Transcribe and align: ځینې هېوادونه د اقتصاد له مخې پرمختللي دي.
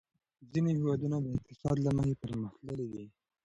ځینې 0.51 0.71
هېوادونه 0.79 1.17
د 1.21 1.25
اقتصاد 1.35 1.77
له 1.85 1.91
مخې 1.97 2.15
پرمختللي 2.23 2.87
دي. 2.93 3.05